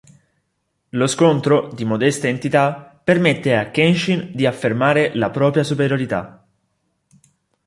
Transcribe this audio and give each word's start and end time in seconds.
Lo 0.89 1.05
scontro, 1.05 1.71
di 1.75 1.85
modesta 1.85 2.27
entità, 2.27 2.99
permette 3.03 3.55
a 3.55 3.69
Kenshin 3.69 4.31
di 4.33 4.47
affermare 4.47 5.13
la 5.15 5.29
propria 5.29 5.63
superiorità. 5.63 6.43